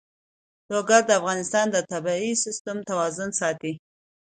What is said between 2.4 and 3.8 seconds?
سیسټم توازن ساتي.